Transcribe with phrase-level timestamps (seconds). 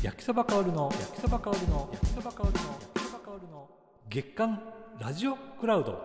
[0.00, 3.68] 焼きそば香るの焼きそば香るの焼きそば香るの焼きそば香るの
[4.08, 4.62] 月刊
[5.00, 6.00] ラジオクラウド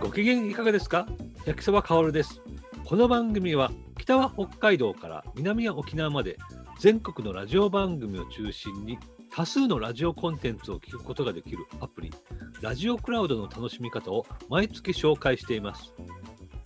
[0.00, 1.08] ご機嫌いかがですか？
[1.44, 2.40] 焼きそばかおるです。
[2.84, 6.38] この番組は北は北海道から南は沖縄まで
[6.78, 8.96] 全国のラジオ番組を中心に
[9.28, 12.12] 多数のラジオコンテンツを聞くことができるアプリ
[12.60, 15.92] ラジオクラウドの楽しみ方を毎月紹介しています。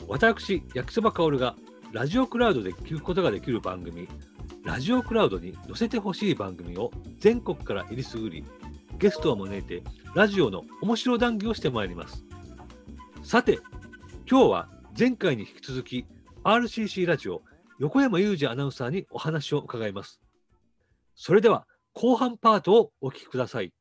[0.06, 1.56] 私、焼きそばかおるが
[1.94, 4.08] ラジオクラウドで聞くことができる番組
[4.64, 8.44] ラジオクラウドに載せてほしい番組を全国からえりすぐり
[8.98, 12.24] ゲストを招いてラジオの面白談義をしてまいります。
[13.22, 13.60] さて、
[14.28, 14.68] 今日は
[14.98, 16.04] 前回に引き続き
[16.42, 17.42] RCC ラジオ
[17.78, 20.20] 横山裕二アナウンサーにお話を伺います。
[21.14, 23.72] それでは後半パートをお聞きください。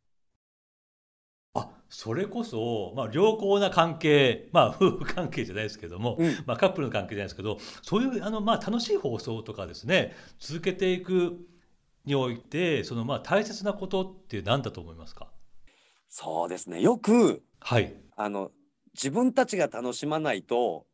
[1.94, 6.44] あそれこそ、まあ、良好な関係、まあ、 夫婦関係じゃないですけども、うん。
[6.46, 11.38] まあ、カップルの関係じゃないですけどそういうあの、まあ、楽しい放送とかですね続けていく
[12.06, 15.32] においてその、まあ、大切なことって何だと思いますか？
[16.10, 16.82] そうですね。
[16.82, 17.96] よくはい。
[18.16, 18.52] あの
[18.94, 20.86] 自分たちが楽しまないと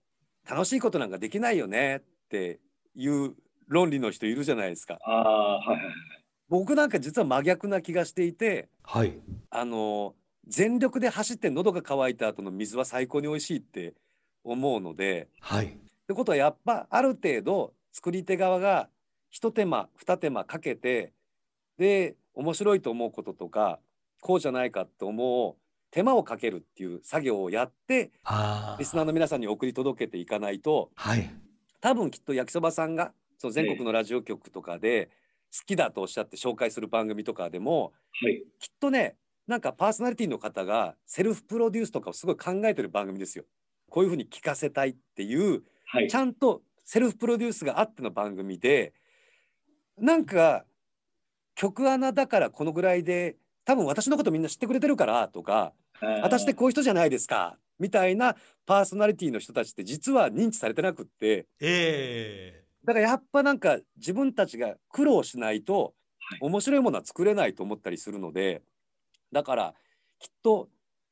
[0.50, 2.60] 楽しいことなんかできないよねって
[2.95, 3.36] いう
[3.68, 4.98] 論理の人いるじゃないですか。
[5.04, 5.94] あはいはい。
[6.48, 9.20] 僕なんか実は真逆な気がしていてはい。
[9.50, 10.16] あの
[10.50, 13.94] 全力で走って喉が渇いた後の水は最高に美味しいって
[14.44, 15.67] 思うのではい。
[15.67, 15.69] っ
[16.08, 18.89] てことはやっぱある程度作り手側が
[19.30, 21.14] 一手間二手間かけて
[21.77, 23.80] で面白いと思うこととか
[24.22, 25.61] こうじゃないかって思う
[25.92, 31.30] 手間をかけるっていう作業をやってあリスナーの皆さんに送り届けていかないとはい。
[31.81, 35.09] 多分きっと焼きそばさんがその全国のラジオ局とかで
[35.55, 38.44] 好きだとおっしゃって紹介する番組とかでもはい。
[38.59, 39.16] きっとね
[39.50, 43.45] なんかパーソナリティの方がセルフプロデュースとかをすごい考えてる番組ですよ。
[43.89, 46.08] こういうふうに聞かせたいっていうはい。
[46.08, 48.94] ちゃんとセルフプロデュースがあっての番組で
[49.97, 50.66] なんか
[51.55, 55.73] 曲穴だからこのぐらいで多分私のことみんな知ってくれてるからとか
[56.22, 58.36] 私ってこういう人じゃないですかみたいな
[58.67, 61.48] パーソナリティの人たちって実は認知されてなくって。
[61.59, 62.64] え。
[62.86, 66.39] だからやっぱなんか自分たちが苦労しないとはい。
[66.42, 68.61] 面白いものは作れないと思ったりするので
[69.32, 69.73] だから
[70.20, 70.70] きっと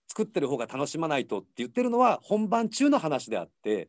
[0.07, 3.87] 作ってる方が楽しまないとって言ってるのは本番中の話であって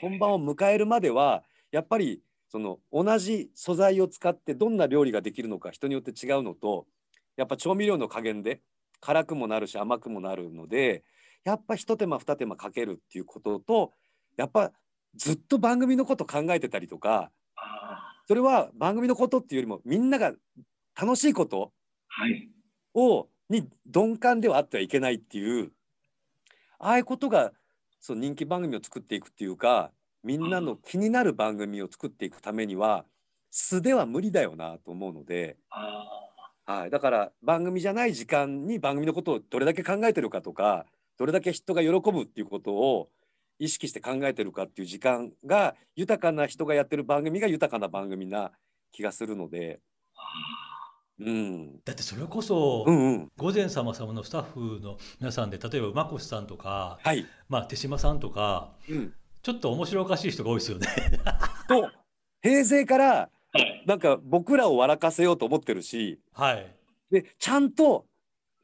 [0.00, 6.86] 本番を迎えるまではやっぱりその同じ素材を使ってどんな料理ができるのか人によって違うのと
[7.36, 8.60] やっぱ調味料の加減で
[9.00, 11.04] 辛くもなるし甘くもなるので
[11.44, 13.92] やっぱ一手間二手間かけるっていうことと
[14.36, 14.72] やっぱ
[15.14, 17.30] ずっと番組のこと考えてたりとか
[18.26, 20.32] それは番組のことっていうよりもみんなが
[21.00, 21.72] 楽しいこと
[22.08, 22.50] はい。
[22.94, 25.72] をに鈍感ではあってはいけないっていう
[26.78, 27.52] ああいうことが
[28.00, 29.90] その人気番組を作っていくっていうか
[30.24, 33.04] みんなの気になる番組を作っていくためには
[33.50, 35.56] 素では無理だよなと思うので、
[36.66, 40.86] はい、だから番組じゃない時間に番組のことをどれだけ考えてるかとか
[41.18, 43.08] どれだけ人が喜ぶっていうことを
[43.58, 48.52] 意識して考えてるかっていう時間が豊かな人がやってる番組が豊かな番組な
[48.90, 49.80] 気がするので、
[51.20, 60.86] うん、だってそれこそ、うんうん午前様様のスタッフの皆さんで例えば馬越さんとか、はい、まあ、手島さんとかうん、ちょっと面白おかしい人が多いですよね。
[61.68, 61.90] と
[62.42, 63.28] 平成から
[63.86, 66.74] なんか僕らを笑かせようと思ってるしはい。
[67.10, 68.06] でちゃんと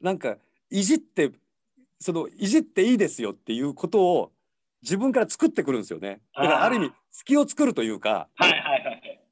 [0.01, 0.37] なんか
[0.69, 1.31] いじって
[1.99, 4.31] そのいじっていいですよっていうことを
[4.81, 6.21] 自分から作ってくるんですよね。
[6.35, 8.61] だからある意味隙を作るというかはいはい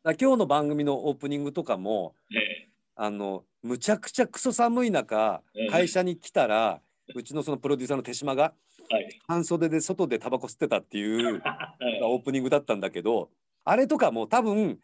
[0.03, 0.18] はい。
[0.19, 2.13] 今日の番組のオープニングとかも
[2.95, 6.81] あのむちゃくちゃクソ寒い中うん会社に来たら
[7.13, 8.53] うちのそのプロデューサーの手島が
[8.89, 9.19] はい。
[9.28, 11.41] 半袖で外でタバコ吸ってたっていう
[12.03, 13.29] オープニングだったんだけど
[13.63, 14.79] あれとかも多分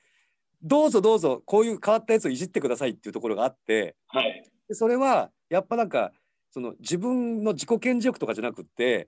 [0.63, 4.49] どうぞどうぞこういう変わったやつをいじってくださいっていうところがあってはい。
[4.67, 6.11] でそれはやっぱなんか
[6.49, 9.07] その自分の自己顕示欲とかじゃなくって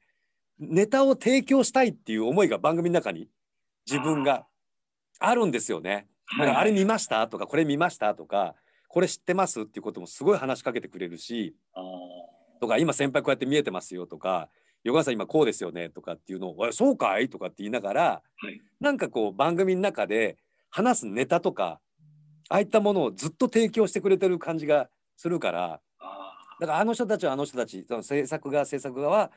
[0.59, 3.27] ネタを提供したいっていう思いが番組の中に
[3.89, 4.45] 自分が
[5.19, 6.07] あるんですよね。
[6.37, 8.55] だからあれ見ましたとかこれ見ましたとか
[8.93, 9.61] これ知ってます？
[9.61, 11.55] っていうこともすごい話しかけてくれるし
[12.61, 14.49] とか今先輩こうやって見えてますよとか
[14.83, 18.61] 横川さん今こうですよねとかっていうのを「えそうかい?」とかって言いながら、はい。
[18.79, 20.37] なんかこう番組の中で
[20.69, 21.79] 話すネタとか
[22.49, 25.81] ああいったものをずっと提供してくれてる感じがするから
[26.59, 29.31] だからあの人たちはあの人たちその制作側制作側は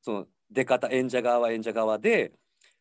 [0.00, 2.30] その出方演者側は演者側で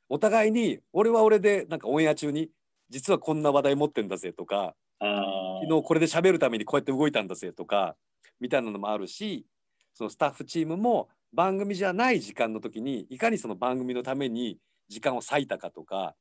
[0.07, 2.51] お互いに俺は俺でなんかオンエア中に
[2.89, 7.95] 実はこんな話題持ってんだぜとか昨日これで喋るためにこうやって動いたんだぜとか
[8.39, 9.45] みたいなのもあるし
[9.94, 14.57] そのスタッフチームも番組じゃない時間の時にいかにその番組のために
[14.89, 16.15] 時間を割いたかとか、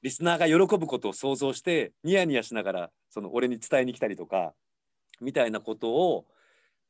[0.00, 4.54] リスナーが喜ぶことを想像してニヤニヤしながらその俺に伝えに来たりとか
[5.20, 6.26] みたいなことを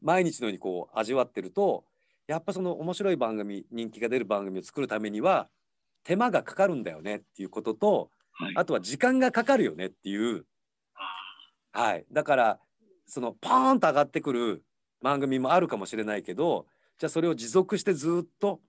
[0.02, 1.84] 毎日のようにこう味わってると
[2.26, 5.48] やっぱその面白い番組人気が出る番組を作るためには
[6.04, 8.52] 手間がかかるんだよねっていうこととはい。
[8.56, 10.44] あとは時間がかかるよねっていう
[11.74, 12.60] はいだから
[13.04, 14.64] そのポーンと上がってくる
[15.02, 16.66] 番組もあるかもしれないけど
[16.98, 18.60] じゃあそれを持続してずっと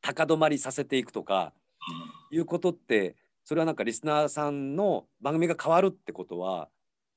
[0.00, 1.52] 高止まりさせていくとか
[2.30, 6.68] いうことってそれはなんかリスナーさんの番組が変わるってことは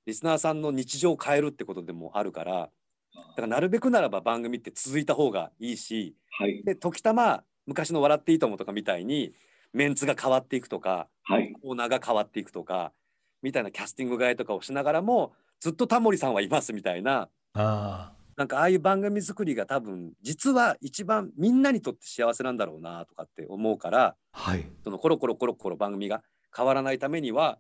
[0.06, 2.70] リスナーさんの日常を変えるってことでもあるから
[3.14, 6.62] だからなるべくならば番組って続いた方がいいしはい。
[6.64, 9.34] で時たま昔の「笑っていいとも!」とかみたいに
[9.72, 11.54] メンツが変わっていくとかはい。
[11.54, 12.92] コーナーが変わっていくとか
[13.42, 17.30] みたいなキャスティング替えとかをしながらもずっとタモリさんはいますみたいな。
[17.54, 24.66] あなんかああいう番組作りが多分実は一番みんなにとって幸せなんだろうなとかって思うからあはい。
[24.84, 26.22] そのコロコロコロコロ番組が
[26.56, 27.60] 変わらないためには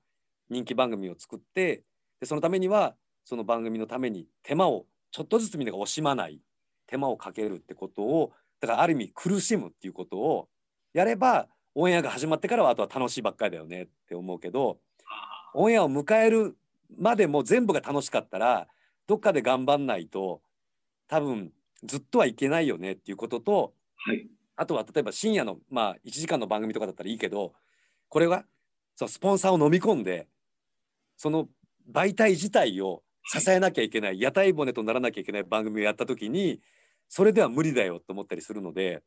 [0.49, 1.83] 人気番組を作って
[2.19, 6.41] でそのためにはその番組のために手間をちょっとずつみんなが惜しまない
[6.87, 10.49] 手間をかけるってことをだからある意味苦しむっていうことを
[10.93, 14.77] やればオンエアが始まってからはあとは楽しいばっかりだよねって思うけど
[15.55, 16.57] オンエアを迎える
[16.97, 18.67] までも全部が楽しかったら
[19.07, 20.41] どっかで頑張んないと
[21.07, 21.51] 多分
[21.83, 24.27] ずっとはいけないよねっていうこととはい。
[24.57, 27.53] あとは例えば深夜のまあ1時間の番組とかだったらいいけど
[28.09, 28.45] これは
[28.95, 30.27] そうスポンサーを飲み込んで
[31.17, 31.47] その
[31.91, 36.61] 媒体自体を支えなきゃいけない屋台骨とならなきゃいけない番組をやった時に
[37.09, 39.01] それでは無理だよと思ったりするので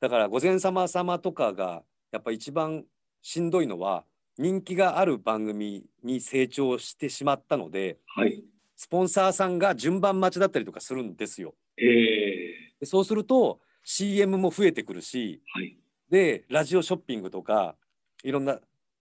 [0.00, 2.84] だから御前様様とかがやっぱ一番
[3.22, 4.04] しんどいのは
[4.38, 8.42] 人気がある番組に成長してしまったのではい。
[8.76, 11.54] スポンサーさんが順番待ちだったりとかするんですよ。
[11.76, 15.78] ええでそうすると CM も増えてくるしはい。
[16.10, 17.76] でラジオショッピングとか
[18.22, 18.58] いろんな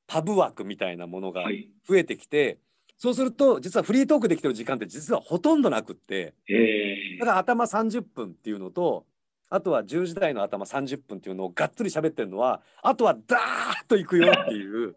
[0.07, 1.69] パブ枠みたいなものがはい。
[1.87, 2.59] 増えてきて、
[2.97, 9.05] そうすると実はフリートークできてる時間って実はほとんどなくってええだから頭30分っていうのと
[9.53, 14.95] あとは10時台の頭30分っていうのをがっつり喋ってるのはあとはダーッといくよっていう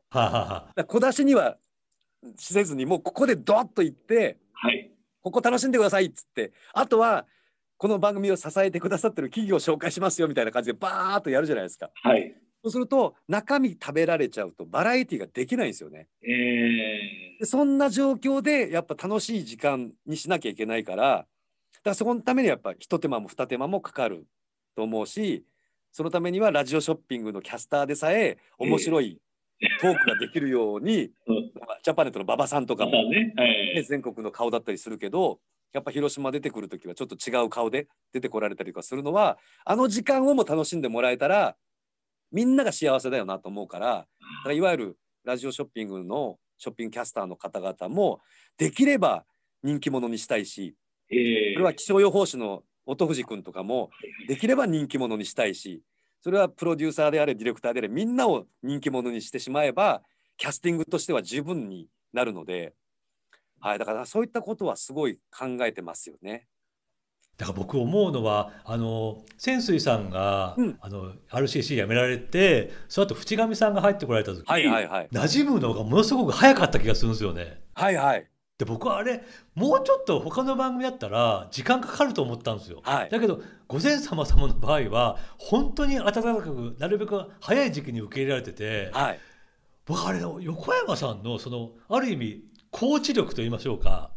[0.87, 1.58] 小出しには
[2.37, 4.91] せずにもうここでドッといってはい。
[5.20, 7.26] ここ楽しんでくださいっつってあとは
[7.76, 11.91] この番組を支えてくださってる企業を紹介しますよみたいな感じでバーッとやるじゃないですか。
[12.02, 12.35] はい。
[12.62, 16.09] そうすると中身食べられちゃうとバラエティができないんですよね。
[16.23, 21.26] ええでそんな状況でやっぱ楽しい時間にしなきゃいけないからだか
[21.91, 24.26] らそこのためにやっぱ一手間も二手間もかかる
[24.76, 25.44] と思うし
[25.90, 29.19] そのためにはラジオショッピングのキャスターでさえ面白い
[29.81, 31.46] トークができるように、うん
[31.82, 33.32] ジャパネットの馬場さんとかも、ね。
[33.37, 33.75] はい。
[33.76, 35.38] ね、全国の顔だったりするけど
[35.73, 41.55] やっぱ広島出てくる時はちょっと違う顔で出てこられたりとかするのはあの時間をも楽しんでもらえたら
[42.32, 44.06] みんなが幸せだよなと思うからだか
[44.46, 48.20] らいわゆるラジオショッピングのショッピングキャスターの方々も
[48.56, 49.25] できれば
[49.62, 50.75] 人気者にしたいし
[51.11, 53.91] ええそれは気象予報士の音藤君とかも
[54.29, 55.83] できれば人気者にしたいし
[56.23, 60.03] それはプロデューサーであれディレクターであれみんなを人気者にしてしまえば
[60.37, 62.75] キャスティングとしては十分になるので、
[63.61, 66.47] はい、だからそういったことはすごい考えてますよね。
[67.37, 75.09] だから僕思うのはあの潜水さんが、うんあの RCC 辞められてその後淵上さんが入ってこられた時、はいはいはい。
[75.12, 77.61] 馴染むのがものすごく早かった気がするんですよね。
[77.75, 78.27] はいはい。
[78.59, 79.23] で僕はあれ
[79.55, 82.81] もうちょっと他の番組だったら時間かかると思ったんですよ。
[82.85, 89.21] はいだけど御前様様の場合は本当に温かくなるべく早い時期に受け入れられててはい。
[89.85, 94.11] 僕あれ横山さんのそのある意味コーチ力と言いましょうか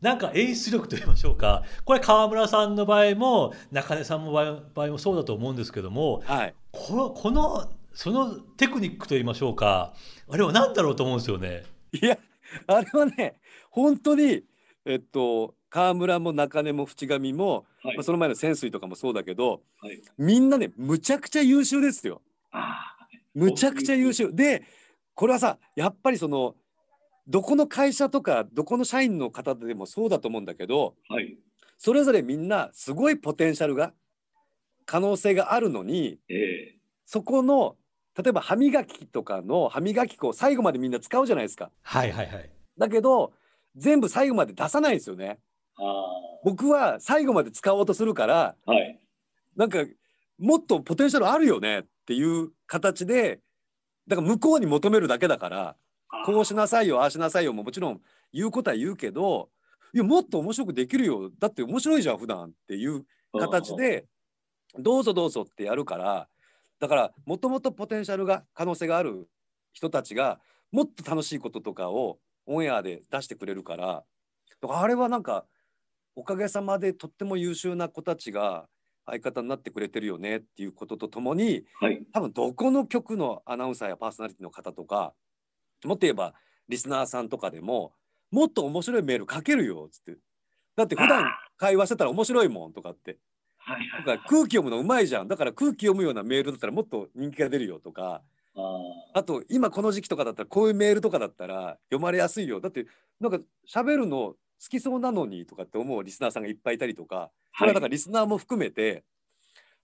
[0.00, 6.54] なんか演出力と言いましょうかこれ川村さんの場合も中根さんの場合もそうだと思うんですけどもはい。
[6.72, 9.92] このこのそのテクニックと言いましょうか
[10.30, 11.62] あれは何だろうと思うんですよね。
[11.92, 12.16] いや、
[12.66, 13.36] あれはね、
[13.72, 14.44] 本当に、
[14.84, 22.20] えっと、川村も中根も淵上も、はいまあ、その前の潜水とかもそうだけど、はいみんなね、むちゃくちゃ優秀ですよ。
[22.52, 22.96] あ
[23.34, 24.32] むちゃくちゃ優秀。
[24.34, 24.62] で、
[25.14, 26.54] これはさ、やっぱりその、
[27.26, 31.38] どこの会社とか、どこの社員の方でもそうだと思うんだけど、あはい。
[31.78, 33.94] それぞれみんなすごいポテンシャルが、
[34.84, 37.76] 可能性があるのに、ええそこの、
[38.22, 41.70] 例えば歯磨きとかの歯磨き粉を最後までみんな使うじゃないですか。
[41.82, 42.50] はいはいはい。
[42.76, 43.32] だけど、
[43.76, 45.38] 全部最後まで出さないんですよね。
[45.78, 45.82] あ
[46.44, 49.00] 僕は最後まで使おうとするから、あはい。
[49.56, 49.84] なんか
[50.38, 53.40] もっとポテンシャルあるよねっていう形で
[54.08, 55.76] だから向こうに求めるだけだから
[56.26, 58.00] こうしなさいよああしなさいよももちろん
[58.32, 59.50] 言うことは言うけど
[59.94, 63.04] いやもっと面白くできるよだって面白いじゃん普段っていう
[63.38, 64.06] 形で
[64.78, 66.28] どうぞどうぞってやるから
[66.80, 69.28] だからもともとポテンシャルが可能性がある
[69.72, 70.40] 人たちが
[70.72, 74.04] もっと楽しいこととかをオンエアで出してくれるから
[74.68, 75.46] あれはなんか
[76.14, 78.66] おかげさまでとっても優秀な子たちが
[79.06, 82.02] 相方になってくれてるよねっていうこととともにはい。
[82.12, 85.14] 多分どこの局のアナウンサーやパーソナリティの方とか
[85.84, 86.34] もっと言えば
[86.68, 87.92] リスナーさんとかでも
[88.30, 90.16] もっと面白いメール書けるよっつって
[90.76, 91.24] だって普段
[91.56, 93.18] 会話してたら面白いもんとかって
[93.58, 93.88] はい。
[93.88, 94.04] はい。
[94.04, 98.22] とか空気読むのうまいじゃんだから空気読むようなメールだったらもっと人気が出るよとか
[99.14, 102.86] あと今この時期とかだったらこういうメールとかだったら読まれやすいよだって
[103.20, 104.36] なんか喋るの好
[104.68, 109.04] きそうなのにとかって思うリスナーさんがいっぱいいたりとかはだからリスナーも含めて、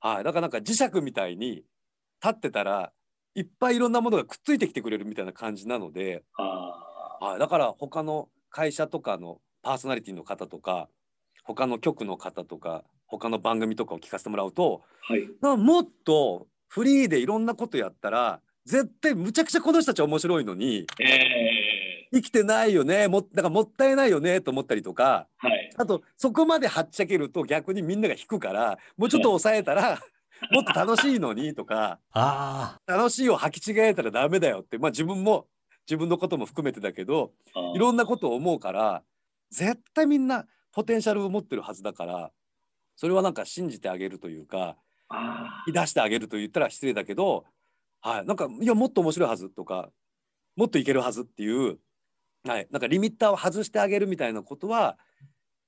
[0.00, 1.64] はい、だからなんか磁石みたいに
[2.22, 2.92] 立ってたら
[3.34, 6.42] いっぱいいろんなものがくっついてきてくれるみたいな感じなので、あ
[7.20, 10.88] はい、だから他の会社とかのパーソナリティの方とか
[11.44, 15.48] 他の局の方とか他の番組とかを聞かせてもらうとー。
[15.48, 15.56] はい。
[15.56, 25.48] もっとフリーでいろんなことやったら絶対むちゃくちゃこの人たちは面白いのにえ生きてないよねもだからもったいないよねと思ったりとかー。
[25.48, 25.70] はい。
[25.78, 29.98] あとそこまではっちゃけると逆にみんなが引くからもうちょっと抑えたら
[30.52, 35.46] もっと楽しいのにとかあ楽しいを履き違えたらダメだよってまあ自分も
[35.88, 37.32] 自分のことも含めてだけど
[37.74, 39.02] いろんなことを思うから
[39.50, 42.30] 絶対みんなポテンシャルを持ってるはずだから
[42.96, 44.76] それはなんか信じてあげるというか
[45.08, 47.46] あ引き出してあげると言ったら失礼だけど、
[48.00, 49.90] はい、なんかいやもっと面白いはずとか
[50.56, 51.78] もっといけるはずっていう、
[52.46, 54.98] はい、なんかリミッターを外してあげるみたいなことは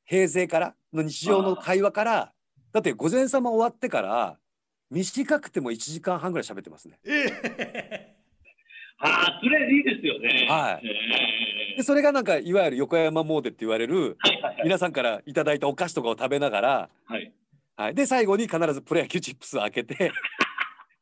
[0.04, 2.32] 平成からの日常の会話から
[2.72, 4.38] だって午前様終わってから
[4.90, 6.98] 短くても1時間半ぐらい喋ってますね。
[7.04, 8.16] え
[8.98, 10.46] あー、それいいですよね。
[10.48, 14.64] はいえでそれがなんかいわゆる横山モーデって言われるーはいはいはい。
[14.64, 17.32] 皆さんからいただいたお菓子とかを食べながら、はい。
[17.76, 20.12] はい、で最後に必ずプロ野球チップスを開けて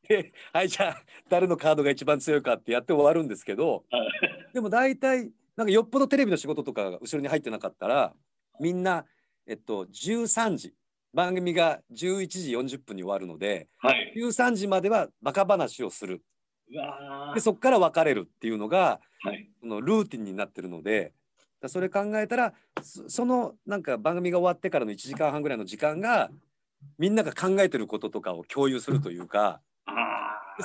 [0.09, 3.85] で はいじゃあ誰のカードが一番強いかってやって終わるんですけど
[4.53, 8.13] でも大体なんかよっぽどテレビの仕事とかが後ろに入ってなかったら
[8.59, 9.05] みんな、
[9.45, 10.73] えっと、13時
[11.13, 14.13] 番組が11時40分に終わるのではい。
[14.17, 16.23] 13時まではバカ話をする
[17.33, 19.47] でそこから別れるっていうのがはい。
[19.59, 21.13] そのルーティンになってるので
[21.61, 26.31] だそれ考えたらそそのなんか番組が終わってからの1時間半ぐらいの時間が
[26.97, 29.61] みんなが考えてることとかを共有するというか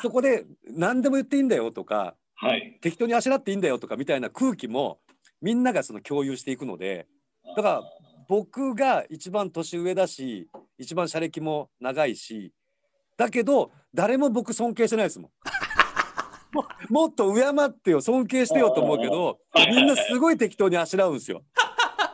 [0.01, 2.47] そこで何でも言っていいんだよとかあ。
[2.47, 2.79] はい。
[2.81, 4.99] 適当にあしらっていいんだよとかみたいな空気も
[5.41, 7.07] みんながその共有していくので
[7.57, 7.83] だから
[8.29, 12.53] 僕が一番年上だし一番社歴も長いし
[13.17, 15.31] だけど誰も僕尊敬してないですもん。
[16.55, 21.43] ももっと敬ってよ尊敬してよと思うけどみんなすごい適当にあしらうんですよ。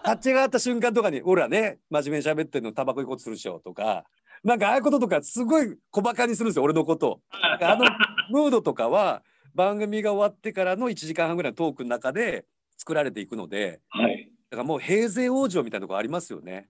[0.04, 4.04] 立ち上がった瞬間とかに「ほらね真面目に喋ってんのタバコ行こうとするでしょ」とか
[4.42, 7.84] なんかああいうこととかすごい小バカにするんですよ俺のことあの
[8.30, 9.22] ムードとかは
[9.54, 12.46] 番組が終わってからの1時間半ぐらいのトークの中で
[12.78, 14.30] 作られていくのではい。
[14.50, 16.68] だからもう平成往生みたいなところありますよね。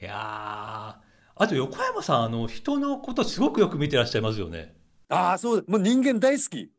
[0.00, 4.74] いやーあと横山さんあの人のことすごくよく見てらっしゃいますよね。
[5.08, 6.70] ああそうもう人間大好き。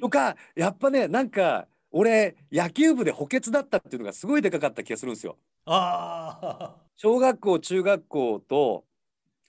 [0.00, 5.36] とかやっぱねなんか俺野球部で補欠だったっていうのがすごいでかかった気がするんですよ。
[5.66, 8.84] あ小学校中学校と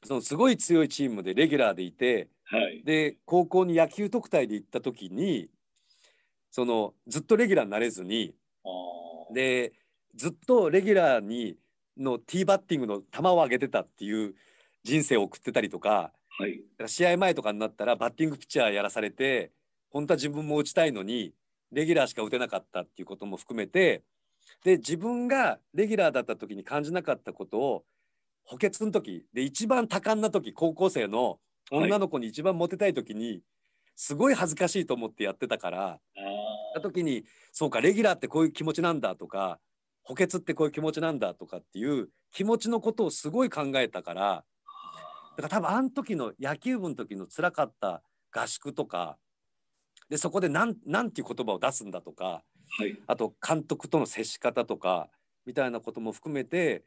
[0.03, 2.83] そのすごい強いチームでレギュラーでいてはい。
[2.83, 5.49] で高校に野球特待で行った時に
[6.49, 8.33] そのずっとレギュラーになれずに
[9.33, 9.73] で
[10.15, 11.55] ずっとレギュラーに
[11.97, 14.35] のティーバッティングの球を上げてたっていう
[14.83, 16.61] 人生を送ってたりとかはい。
[16.87, 19.51] 試合前とかになったらバッティングピッチャーやらされて
[19.89, 21.33] 本当は自分も打ちたいのに
[21.71, 24.03] レギュラーしか打てなかったっていうことも含めて
[24.63, 27.83] で自分がレギュラーだった時に感じなかったことを
[28.43, 31.39] 補欠の時で一番多感な時高校生の
[31.71, 33.41] 女の子に一番モテたい時に
[33.95, 35.99] すごい恥ずかしいと思ってやってたからあ
[36.75, 39.59] た時にそうかレギュラーってこういう気持ちなんだとか
[40.03, 44.43] 補欠ってこういう気持ちなんだとかっていう気持ちのことをすごい考えたから
[45.37, 49.17] だから多分あの時の野球部の時の辛かった合宿とか
[50.09, 52.97] でそこでなんなんていう言葉を出すんだとかーはい。
[53.07, 55.09] あと監督との接し方とか
[55.45, 56.83] みたいなことも含めて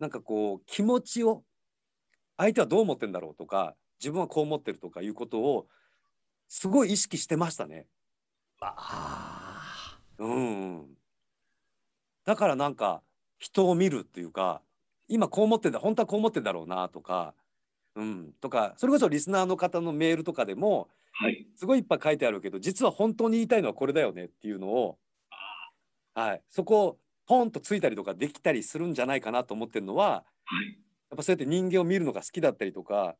[0.00, 1.44] なんかこう気持ちを
[2.36, 5.66] 相手はどう思ってんだろうとか自分はこう思ってるとかいうことを
[6.48, 7.86] すごい意識してましたね。
[8.60, 10.86] あうん、
[12.24, 13.02] だからなんか
[13.38, 14.60] 人を見るっていうか
[15.08, 17.34] 今こう思ってんだ本当はこう思ってんだろうなとか、
[17.94, 21.46] うん、とかそれこそリスナーの方のメールとかでもはい。
[21.54, 24.98] すごいいっぱい書いてあるけど実は本当に言いたいのはこれだよねっていうのを、
[26.14, 26.98] はい、そこを
[27.30, 30.66] ポンとついたりとかできたりするんじゃないかなと思ってるのははい。
[31.10, 33.14] やっぱそうやって人間を見るのが好きだったりとか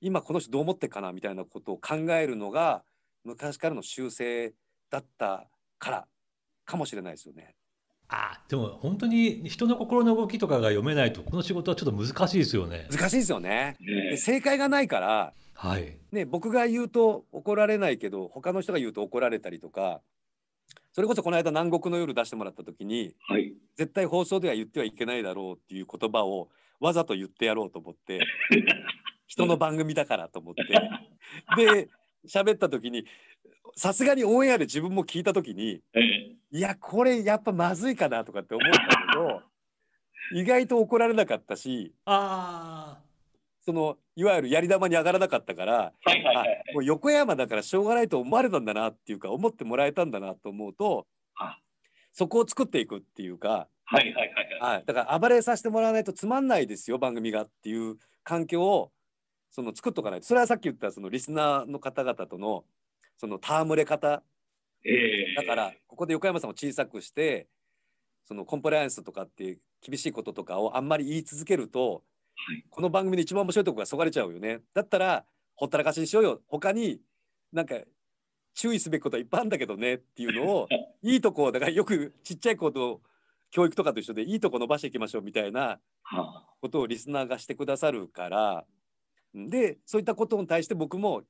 [0.00, 2.84] 今この人どう思ってるかなみたいなことを考えるのが
[3.22, 4.54] 昔からの習性
[4.88, 5.46] だった
[5.78, 6.06] から
[6.64, 7.54] かもしれないですよね。
[8.08, 12.88] あでも本当に人の心の動きとかが読めないとこの仕事はちょっと難しいですよね。
[12.90, 13.76] 難しいですよね。
[13.78, 15.98] ねで正解がないから、はい。
[16.12, 20.00] ね、僕が言うと怒られないけど他の人が言うと怒られたりとか
[20.94, 23.52] それこそこの間南国の夜出してもらった時にはい。
[23.76, 28.20] 絶対放送では言ってはいけないだろうっていう言葉をわざと言ってやろうと思って
[29.26, 30.62] 人の番組だからと思って。
[31.56, 31.88] で
[32.28, 33.04] 喋った時に
[33.74, 36.36] さすがにオンエアで自分も聞いた時にええ。
[36.52, 39.42] いやこれやっぱまずいかなとかって思ったけど
[40.32, 43.00] 意外と怒られなかったしあ
[43.64, 46.64] そのいわゆるやり玉に上がらなかったからあはいはいはい。
[46.72, 51.06] もう横山だからしょうがないと思われたんだなっていうか思ってもらえたんだなと思うと
[51.36, 51.58] あ。
[52.12, 54.74] そこを作っていくっていうか、はいはいはいはい。
[54.74, 58.92] はい、だから暴れさせてもらわないとつまんないですよ番組がっていう環境を
[59.50, 60.26] その作っとかないと。
[60.26, 62.64] それはさっき言ったそのリスナーの方々との
[63.16, 64.22] その戯れ方。
[64.84, 65.34] ええ。
[65.36, 67.48] だからここで横山さんを小さくして
[68.24, 72.02] そのコンプライアンスとかっていう厳しいこととかをあんまり言い続けると、はい
[72.70, 74.60] この番組で一番面白いとこがそがれちゃうよね。
[74.74, 75.24] だったら
[75.56, 76.40] ほったらかしにしようよ。
[76.46, 77.00] 他に
[77.52, 77.76] なんか
[78.54, 80.68] 注意すべきことはいっぱいあるんだけどねっていうのを
[81.02, 83.02] いいとこだからよくちっちゃい子と
[83.50, 86.46] 教育とかと一緒でいいとこ伸ばしていきましょうみたいなはあ。
[86.60, 88.66] ことをリスナーがしてくださるから。
[89.34, 91.24] でそういったことに対して僕も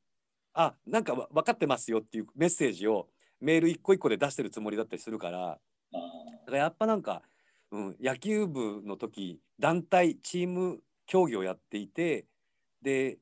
[0.52, 3.08] あなんかわ分かってますよっていうメッセージを
[3.40, 5.52] メール一個一個で出してるつもりだったりするから。
[5.52, 5.58] あ。
[5.92, 7.22] だからやっぱなんか、
[7.70, 12.26] うん、野球部の時団体チーム競技をやっていて
[12.82, 13.18] で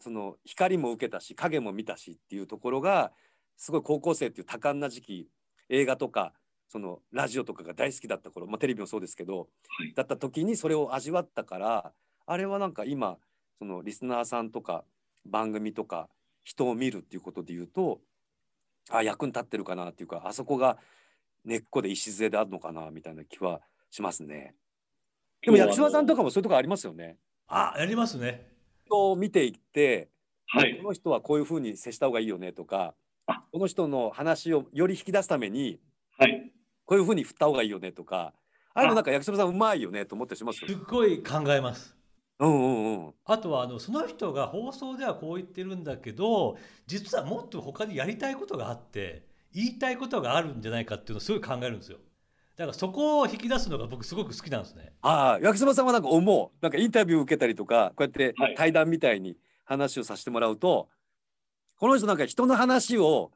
[0.00, 3.12] その光も受けたし影も見たしっていうところが
[3.56, 5.28] すごい高校生っていう多感な時期
[5.68, 6.32] 映画とか
[6.68, 11.92] そのラジオとかが大好きだった頃、まあ、テレビもそうですけど、はいだった時にそれを味わったから
[12.26, 13.16] あれはなんか今
[13.58, 14.84] そのリスナーさんとか
[15.26, 16.08] 番組とか
[16.44, 18.00] 人を見るっていうことで言うと
[18.90, 20.78] あ役に立ってるかなっていうかあそこが
[21.44, 24.54] 根っこで礎であるのかなみたいな気はしますね。
[25.42, 27.16] でも薬島さんとかもそういうとこありますよね。
[27.48, 28.46] ああやりますね。
[28.86, 30.08] 人を見ていって
[30.46, 30.84] はいこ。
[30.84, 32.94] の人はこういうふうに接した方がいいよねとか
[33.26, 35.78] あこの人の話をより引き出すために
[36.18, 36.52] はい。
[36.84, 38.32] こういうふうに振った方がいいよねとか
[38.74, 41.94] ああいうのなんか薬島さんうまいよねと思ったりしますすっごい考えます。
[42.40, 43.14] うんうんうん。
[43.24, 46.56] あとはあのその人が放送ではこう言ってるんだけど
[46.86, 51.98] 実はもっと他にやりたいことがあって言いたいことがあるんじゃないかっていうのをすごい考えるんですよ
[52.58, 60.88] だからそこを引き出すのが僕すごく好きなんですねああ薬島さんはなんか思うなんかインタビュー受けたりとかこうやってはい対談みたいに話をさせてもらうと、
[61.78, 63.32] この人なんか人の話を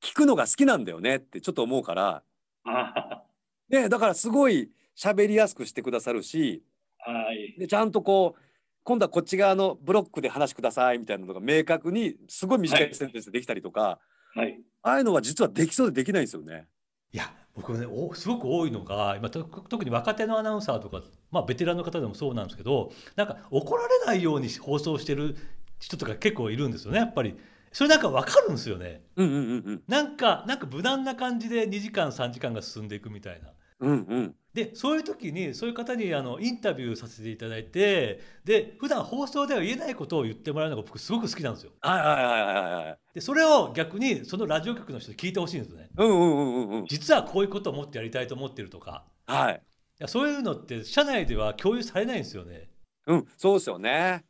[0.00, 2.22] 聞くのが好きなんだよねってちょっと思うから
[2.64, 3.22] あ
[3.68, 6.62] でだからすごい喋りやすくしてくださるし
[6.98, 7.58] はい。
[7.58, 8.40] でちゃんとこう
[8.82, 13.98] 今度はこっち側のブロックで話してくださいみたいなのが明確にすごい短いセンテンスでできたりとか、
[14.34, 14.58] はい。
[14.82, 16.66] ああいうのは実はできそうでできないんですよね。
[17.14, 21.00] いや僕ねおすごく多いのが今と特に若手のアナウンサーとか、
[21.30, 25.36] まあ、ベテランの方でもそうなんですけどなんか怒られないように放送してる
[25.78, 27.38] 人とか結構いるんですよねやっぱり。
[27.72, 29.02] それなんか分かるんですよね。
[29.16, 33.48] うんうんうんなんかなんか無難な感じで2時間3時間が進んでいくみたいな。
[33.48, 34.34] うんうんうん。
[34.54, 41.72] でそういう時にそういう方にあのインタビューさせていただいてで普段放送では言えないことを言ってもらうのが僕すごく好きなんですよ。
[41.80, 42.98] はいはいはいはいはい。
[43.14, 45.88] でそれを逆にそのラジオ局の人に聞いてほしいんですね。
[45.96, 46.86] うんうんうんうんうん。
[46.86, 49.04] 実はこういうことを思ってやりたいと思ってるとか。
[49.26, 49.54] はい。
[49.54, 49.58] い
[49.98, 52.68] やそういうのって社内では共有されないんですよね。
[53.06, 54.24] うんそうですよね。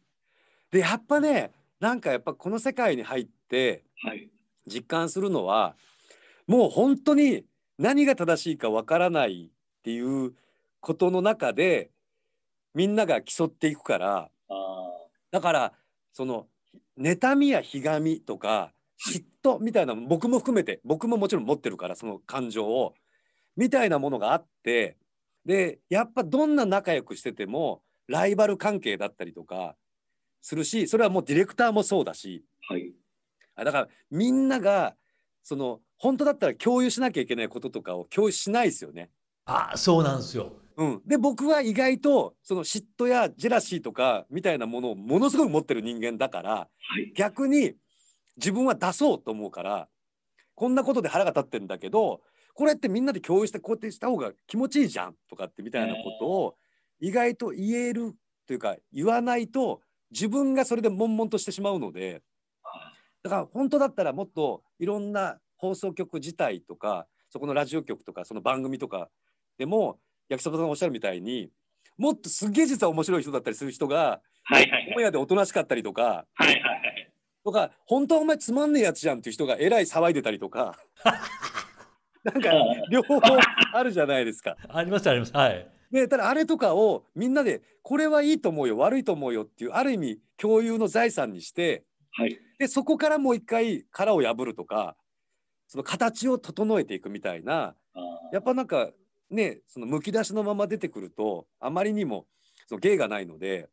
[0.70, 4.30] でやっぱねなんかやっぱこの世界に入ってはい。
[4.66, 5.76] 実感するのは
[6.46, 7.44] もう本当に
[7.78, 10.32] 何が正しいかわからないっていう
[10.80, 11.90] ことの中で
[12.74, 14.90] みんなが競っていくからあ
[15.30, 15.72] だから
[16.12, 16.46] その
[16.98, 18.72] 妬みやひがみとか
[19.12, 22.94] 嫉妬みたいなの僕も含めて僕ももちろん持ってるからその感情を
[23.56, 24.96] みたいなものがあって
[25.44, 29.76] でやっぱどんな仲良くしててもライバル関係だったりとか
[30.40, 32.74] するしそれはもうディレクターもそうだしあ。
[32.74, 32.92] はい。
[33.56, 34.94] あだからみんなが
[35.42, 39.08] その本当だったら共有しなきゃいけないこととかを共有しないですよね。
[39.46, 47.12] あそうなんですようん、で僕は意外とその嫉妬やジェラシーとかみたいなものをものすごく持ってる人間だからはい。
[47.14, 47.74] 逆に
[48.36, 49.88] 自分は出そうと思うから
[50.54, 52.20] こんなことで腹が立ってるんだけど
[52.54, 56.56] これってみんなで共有してこうやってした方が気持ちいいじゃんとかってみたいなことを
[57.00, 58.14] 意外と言える
[58.46, 62.20] というか言わないと自分がそれで悶々としてしまうので
[63.22, 69.08] だから本当だったらもっといろんな放送局自体とかそこのラジオ局とかその番組とか
[69.56, 69.98] でも
[70.28, 71.48] 焼きそばさんがおっしゃるみたいに
[71.96, 74.94] もっとすっげえ実は面白い人だったりする人がはいはいはい。
[74.94, 77.12] オンエアでおとなしかったりとかはいはいはい。
[77.42, 80.76] とか本当はお前つまんねえやつじゃんっていう人がえらい騒いでたりとか
[82.24, 82.52] なんか
[82.90, 83.20] 両方
[83.72, 84.56] あるじゃないですか。
[84.68, 85.32] ありますあります。
[85.34, 85.66] はい。
[85.90, 92.38] でただあれとかをみんなでこれはいいと思うよ悪いと思うよっていうある意味共有の財産にしてはい。
[92.58, 94.96] でそこからもう一回殻を破るとか
[95.66, 98.00] その形を整えていくみたいなあ
[98.32, 98.90] やっぱなんか
[99.30, 102.26] ねそのむき出しのまま出てくるとあまりにも
[102.66, 103.68] その芸がないので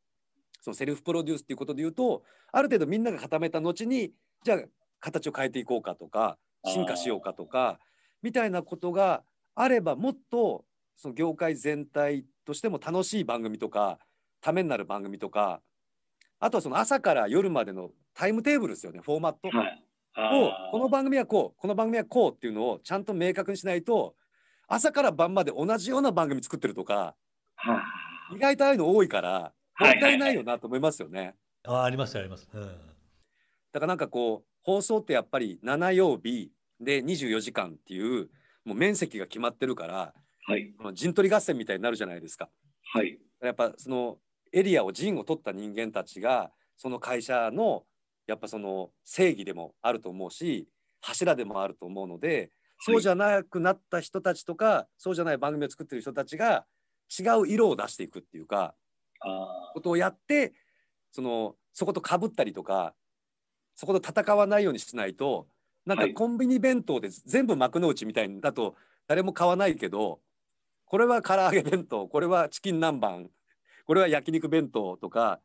[0.62, 4.12] そのセルフプロデュースっていうことで言うとある程度みんなが固めた後に
[4.44, 4.60] じゃあ
[5.00, 7.80] 形を変えていこうかとか進化しようかとか
[8.22, 9.24] みたいなことが
[9.56, 10.64] あればもっと
[10.96, 13.98] その業界全体としても楽しい番組とか
[14.42, 15.62] ためになる番組とか
[16.40, 19.50] あとはその朝から夜までのタイムテーブルですよねフォーマット。
[19.50, 19.84] ーはい。
[20.18, 24.16] をこの番組はこうこの番組はこうっていうのをちゃんと明確にしないと
[24.68, 27.16] 朝から晩まで同じような番組作ってるとか
[27.56, 27.84] は
[28.36, 31.36] 意外とああいうの多いからもったいないよなと思いますよね。
[31.64, 32.48] あありますあります。
[32.54, 32.62] うん。
[32.62, 32.70] だ
[33.80, 38.30] からなんかこう放送ってやっぱり7曜日で24時間っていう
[38.64, 40.14] もう面積が決まってるから
[40.48, 40.74] はい。
[40.78, 42.50] この陣取り合戦みたいになるじゃないですか。
[42.94, 43.18] はい。
[43.42, 44.18] やっぱその
[44.52, 47.84] エリアを陣を取った人間たちがその会社の
[48.32, 50.68] やっぱその正義でもあると思うし
[51.02, 56.66] 柱でもあると思うのでそうじゃなくなった人たちとかそうじゃない番組を作ってる人たちが
[57.20, 58.74] 違う色を出していくっていうか
[59.20, 60.54] あことをやって
[61.12, 62.94] そのそことかぶったりとか
[63.76, 65.48] そこと戦わないようにしないと
[65.86, 66.14] なんかはい。
[66.14, 68.76] コンビニ弁当で全部幕の内みたいにだと
[69.08, 70.22] 誰も買わないけど
[70.86, 73.28] これは唐揚げ弁当これはチキン南蛮
[73.92, 75.42] これは焼肉弁当とか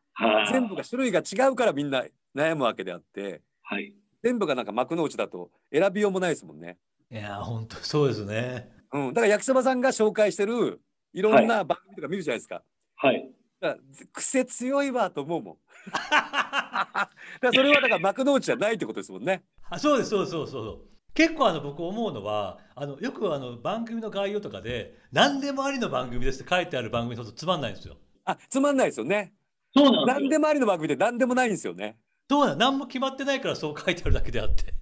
[0.52, 3.92] 全部が種類が違うからみんな悩むわけであってはい。
[4.22, 6.78] 全部がなんか幕の内だと選びようもないですもんね。
[7.10, 8.68] いや本当そうですね。
[8.92, 10.80] うん、だから焼きそばさんが紹介してる
[11.12, 12.62] いろんな番組とか見るじゃないですか。
[12.94, 13.28] はい。
[13.60, 13.80] だから
[14.12, 15.56] 癖強いわと思うもん。
[15.90, 17.10] だか
[17.42, 19.42] らそれはだから幕の内じゃないってことですもんね。
[19.68, 20.82] あそうですそうですそうですそう
[21.14, 27.96] 結構あの僕思うのはあのよくあの番組の概要とかで何でもありの番組ですって書いてある番組だとつまんないんですよ。
[28.26, 29.32] あつまんないですよね。
[29.74, 30.06] そうなん。
[30.06, 31.96] 何でもありの番組で何でもないんですよね。
[32.28, 34.74] そうなん何も決まってないからそう書いてあるだけであって。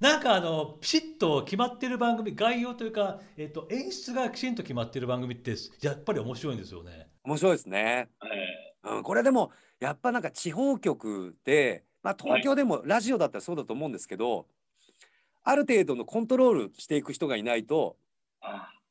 [0.00, 7.08] なんかあのピシッと決まってる番組概要というか、えっと演出がきちんと決まってる番組ってやっぱり面白いんですよね。
[7.22, 8.08] 面白いですね。
[8.84, 14.46] えうん、これでもやっぱなんか地方局で、まあ、東京でもラジオだったらそうだと思うんですけど、
[15.44, 17.96] ある程度のコントロールしていく人がいないと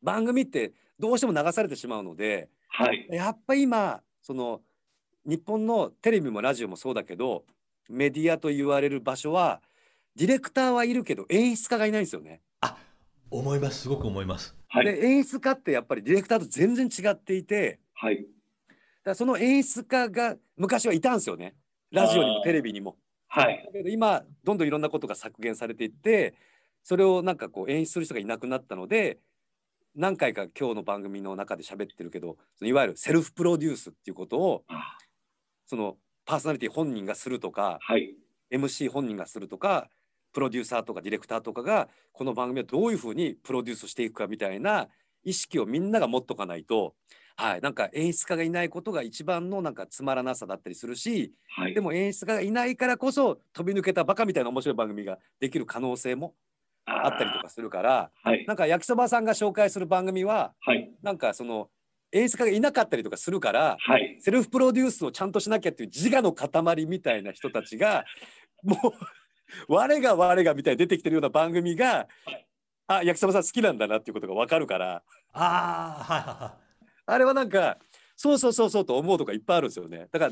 [0.01, 3.07] 番組ってどうしても流されてしまうのでーはい。
[3.11, 4.61] やっぱ今その
[5.25, 7.43] 日本のテレビもラジオもそうだけど
[7.89, 9.61] メディアと言われる場所は
[10.15, 12.41] ディレクターはいるけど演出家がいないんですよね。
[13.31, 14.55] 思いますすごく思います。
[14.67, 14.85] はい。
[14.85, 18.25] で演出家ってやっぱりディレクターと全然違っていてはい。
[19.03, 21.55] だその演出家が昔はいたんですよね
[21.91, 22.97] ラジオにもテレビにも。
[23.27, 23.63] はい。
[23.67, 26.33] だけど今どんどんいろんなことが削減されていって
[26.83, 29.19] それをなんかこう演出する人がいなくなったので
[29.95, 34.97] 何回か今日の番組の中で喋ってるけどいわゆるセルフプロデュースっていうことをあ
[35.65, 38.15] そのパーソナリティ本人がするとかーはい。
[38.51, 39.89] MC 本人がするとか
[40.33, 44.87] プロデューサーとかディレクターとかがこの番組をどういうふうにプロデュースしていくかみたいな
[45.23, 46.95] 意識をみんなが持っとかないと、
[47.35, 51.73] はい、なんか演出家がいないことが一番のなんかつまらなさだったりするしはい。
[51.73, 56.35] でも演出家がいないからこそ飛び抜けたバカみたいな面白い番組ができる可能性も
[57.05, 58.11] あったりとかするから。
[58.23, 58.45] はい。
[58.47, 60.91] なんか焼きそばさんが紹介する番組ははい。
[61.01, 61.69] なんかその
[62.11, 64.17] 演出家がいなかったりとかするからはい。
[64.19, 68.03] セルフプロデュースをちゃんとしなきゃっていう自我の塊みたいな人たちが
[68.63, 68.75] も
[69.69, 72.07] う我が我がみたいに出てきてるような番組が
[72.87, 76.85] あ焼きそばさん好きなんだなっていうことが分かるからああはいはいはい。
[77.05, 77.77] あれはなんか
[78.15, 80.31] そうそうそうそうと思うとかいっぱいあるんですよねだから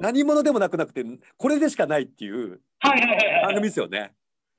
[0.00, 1.04] 何者でもなくなくて
[1.36, 3.42] これでしかないっていうはいはいはいはい。
[3.46, 4.12] 番組ですよね。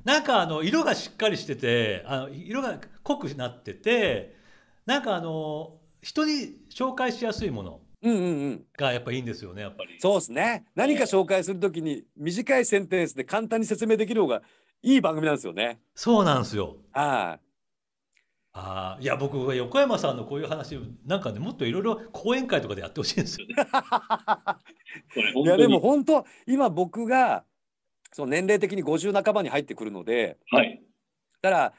[0.04, 4.36] なんかあの色がしっかりしててあの色が濃くなってて
[4.86, 10.00] なんかあの人に紹介しやすいものうんうんうんがやっぱいいんですよねやっぱり。
[10.00, 14.42] そうですね何か紹介するときに短いセンテンスで簡単に説明できる方が
[14.82, 15.80] いい番組なんですよね。
[15.94, 16.78] そうなんですよ。
[16.92, 17.52] はい
[18.54, 23.56] あーいや僕は横山さんのこういう話なんかねもっといろいろ講演会とかでやってほしいんですよね。
[25.36, 27.46] いやでも本当今僕が
[28.12, 30.82] その年齢的に50半ばに入ってくるのではい。
[31.42, 31.74] だから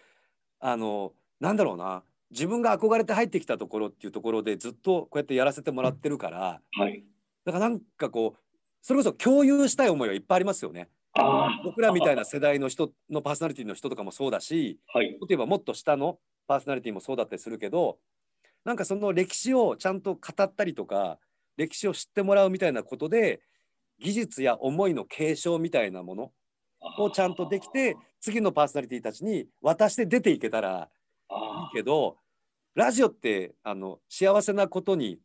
[0.61, 7.05] あのなんだろうな自分が憧れて入ってきたところっていうところでずっとこうやってやらせてもらってるからはい。
[7.45, 8.41] だからなんかこう
[8.81, 10.89] それこそ共有したい思いはいっぱいありますよね。
[11.15, 11.63] ああ。
[11.65, 15.19] 僕らみたいな世代の人のパーソナリティの人とかもそうだしはい。
[15.29, 17.99] 例えばもっと下のパーソナリティもそうだったりするけど
[18.65, 21.19] なんかその歴史をちゃんと語ったりとか
[21.57, 23.41] 歴史を知ってもらうみたいなことで
[24.03, 26.33] 技術や思いの継承みたいなもの
[26.99, 30.77] をちゃんとできて次のパーソナリティたちに渡して出ていけたらいい
[31.29, 32.17] あけど
[32.75, 35.19] ラジオってあの幸せなことに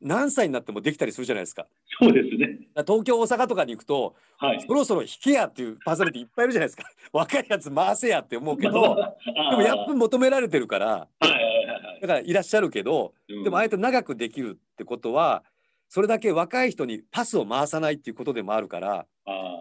[0.00, 1.66] 何歳になってもできたりするじゃないですか。
[2.00, 2.68] ーそうですね。
[2.86, 4.60] 東京大阪とかに行くとはい。
[4.60, 6.84] そろそろ弾けやっていうパーソナリティいっぱいいるじゃないですか。
[7.12, 8.94] 若いやつ回せやって思うけど
[9.50, 15.42] でもやっぱ求められてるからはいだからいらっしゃるけどうんでもあえて長くできるってことは
[15.88, 19.06] それだけ若い人にパスを回さないっていうことでもあるから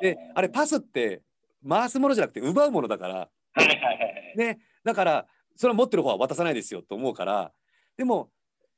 [0.01, 1.21] であれパスって
[1.67, 3.15] 回すものじゃなくて奪うものだから。
[3.53, 3.93] はいはいはいは
[4.35, 4.37] い。
[4.37, 4.59] ね。
[4.83, 7.51] だからそれは持ってる方は渡さないですよと思うから。
[7.97, 8.29] でも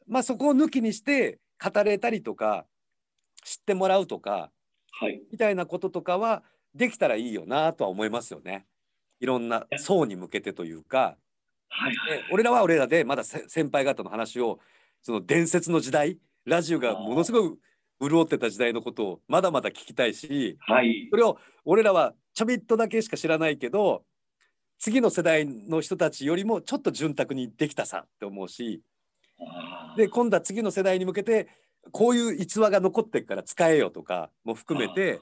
[0.07, 2.65] まあそこを抜きにして語れたりとか
[3.43, 4.51] 知ってもらうとか
[4.91, 5.21] はい。
[5.31, 8.65] みたいなこととかはできたらいいよなとは思いますよね。
[9.19, 11.17] いろんな層に向けてというか。
[11.69, 12.17] はいはい。
[12.19, 14.59] で俺らは俺らでまだせ先輩方の話を
[15.01, 16.17] その伝説の時代
[16.49, 17.57] ラジオがものすごい
[18.01, 21.17] 潤ってた時代のことをまだまだ聞きたいしはいそ。
[21.17, 24.03] れを俺らはちょびっとだけしか知らないけど
[24.79, 28.81] 次の世代の人たちよりもちょっと潤沢にできたさって思うし
[29.95, 31.47] で今度は次の世代に向けて
[31.91, 35.19] こういう逸話が残ってるから使えよとかも含めて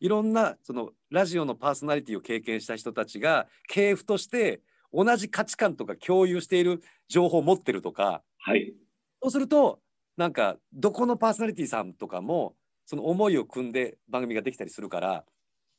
[0.00, 4.60] いろんなそのラジオのパーソナリティを経験した人たちが系譜として
[4.92, 8.72] 同じ価値観とか共有している情報を持ってるとかはい。
[9.20, 9.80] そうすると
[10.18, 15.24] なんかどこのパーソナリティさんとかもその思いを組んで番組ができたりするから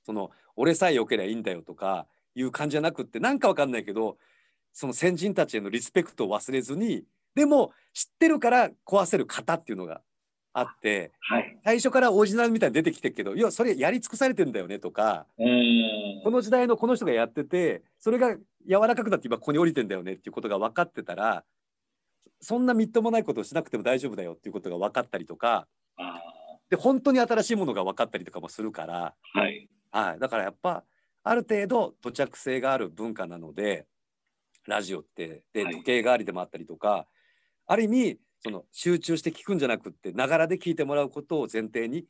[0.06, 4.18] その俺さえ良ければいいんだよとかいう感じじゃなくってなんかわかんないけど
[4.72, 7.04] その先人たちへのリスペクトを忘れずに
[7.36, 10.02] でも知ってるから壊せる型っていうのが
[10.54, 11.58] あってはい。
[11.66, 15.26] 最初からオリジナルみたいに出てきてるけどいやそれやり尽くされてんだよねとか。
[16.24, 21.44] この時代のこの人がやっててそれが柔らかくなって今ここに降りてんだよねっていうことが分かってたら
[22.42, 26.22] そんなみっともないことをしなくても大丈夫だよっていうことが分かったりとかあ
[26.70, 29.70] で本当に新しいものが分かったりとかもするから、ーはい。
[29.92, 30.84] はい、だからやっぱ
[31.24, 33.88] ある程度土着性がある文化なので
[34.68, 35.74] ラジオってではい。
[35.74, 37.08] 時計代わりでもあったりとか、
[37.66, 42.06] ある意味その集中して聞くんじゃなくってながらで聞いてもらうことを前提に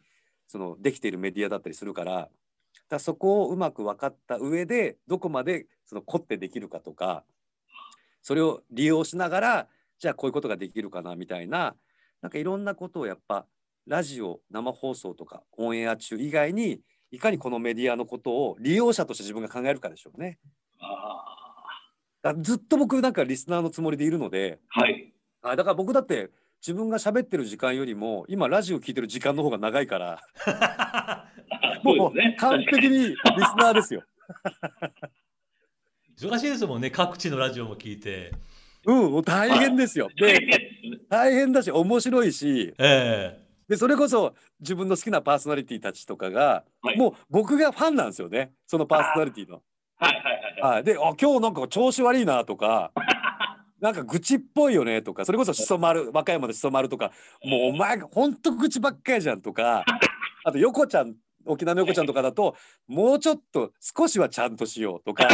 [0.47, 2.29] そのできているメディアだったりするから
[2.87, 7.23] だそこをうまく分かった上でどこまでその凝ってできるかとか
[8.21, 9.67] それを利用しながら
[9.99, 11.75] じゃあこういうことができるかなみたいな
[12.21, 13.45] なんかいろんなことをやっぱ
[13.85, 16.81] ラジオ生放送とかオンエア中以外に
[17.11, 20.37] いかにこのメディアのことを利用者として自分が考えるかでしょうね。
[22.21, 25.13] あずっと僕なんかリスナーのつもりでいるのでーはい。
[25.41, 26.29] あだから僕だって
[26.61, 31.25] 自分が喋ってる時間よりも今ラジオ聞いてる時間の方が長いからあ
[31.83, 32.13] もそう。
[32.37, 33.17] 完璧にリス
[33.57, 34.03] ナーですよ。
[36.19, 38.33] 忙しいですもんね各地のラジオも聞いて
[38.85, 40.09] うんもう大変ですよ。
[40.17, 40.39] で
[41.09, 42.73] 大変だし面白いし。
[42.77, 46.97] えでそれこそ自分の好きなパーソナリティたちとかが、はい。
[46.97, 48.51] もう僕がファンなんですよね。
[48.65, 49.61] そのパーソナリティの。
[49.97, 50.73] はいはいはいはい。
[50.75, 52.91] はい、であ今日なんか調子悪いなとか
[53.79, 57.11] なんか愚痴っぽいよねとかそれこそしそ丸和歌山のしそ丸とか
[57.43, 59.85] もうお前ほんと愚痴ばっかりじゃんとか
[60.43, 61.15] あと横ちゃん
[61.45, 62.55] 沖縄の横ちゃんとかだと
[62.87, 65.27] もうちょっと少しはちゃんとしようとか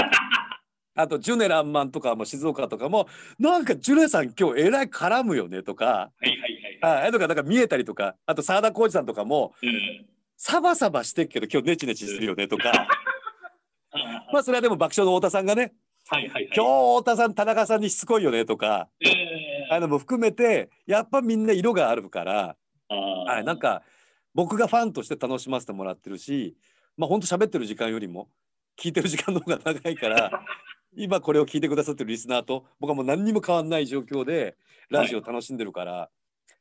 [0.95, 7.01] あとジュネランマンとかも静岡とかもなんかジュネさん今日えらい絡むよねとかはいはいはいはい。
[7.03, 10.05] はいとかなんか見えたりとかあと澤田浩二さんとかもうん。
[10.37, 12.71] サバサバしてっけど今日ネチネチするよねとか。
[12.71, 15.73] あー まあそれはでも爆笑の太田さんがね
[16.07, 16.49] はいはいはい。
[16.55, 22.55] 今日太田さん田中さんにしつこいよねとかえーあのも含めてやっぱみんな色があるから、
[22.89, 23.81] あーはい、なんか
[24.35, 26.55] 僕がファンとして楽しませてもらってるし
[26.97, 28.29] まあほんと喋ってる時間よりも
[28.77, 30.43] 聞いてる時間の方が長いから
[30.95, 34.55] 今これを聞いてくださってるリスナーと僕はもう何にも変わんない状況で
[34.89, 36.09] ラジオ楽しんでるから、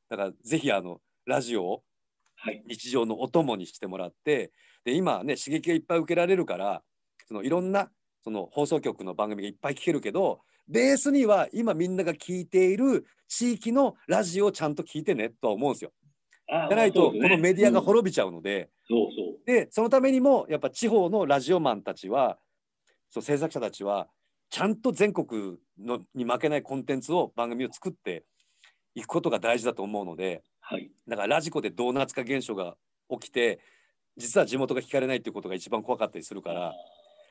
[0.09, 1.83] だからぜひあのラジオを
[2.37, 2.62] はい。
[2.68, 4.53] 日常のお供にしてもらって
[4.85, 6.83] で今ね刺激がいっぱい受けられるから
[7.27, 7.88] そのいろんな
[8.23, 15.92] その放送局の番組がいっぱい聞けるけどベースには今みんなが聞いている地域のラジオをちゃんと聞いてねとは思うんですよ。
[16.47, 19.47] じゃないとこのメディアが滅びちゃうので、そうそう。
[19.47, 22.38] でそのためにもやっぱ地方のラジオマンたちは
[23.09, 24.09] そう制作者たちは
[24.55, 28.23] ちゃんと全国のに負けないコンテンツを番組を作って
[28.95, 30.45] いくことが大事だと思うので。
[30.61, 30.93] はい。
[31.09, 32.77] だからラジコでドーナツ化現象が
[33.11, 33.59] 起きて
[34.17, 36.73] 実は地元が聞かれないっていうことが一番怖かったりするから、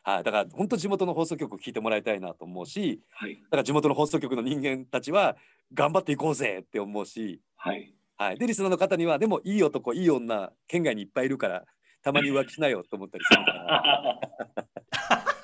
[0.03, 3.35] はい、だから本当地元の放送局を聞いてもらいたいなと思うしはい。
[3.35, 5.37] だから地元の放送局の人間たちは
[5.73, 7.95] 頑張っていこうぜって思うし、はい。
[8.17, 11.63] はい、でリスナーの方にはでもいい男いい女県外にいっぱいいるから
[12.03, 15.33] たまに浮気しなよと思ったりするからはい